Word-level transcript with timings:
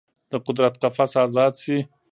د 0.31 0.33
قدرت 0.45 0.73
قفس 0.81 1.11
ازاد 1.25 1.53
شي 1.63 1.77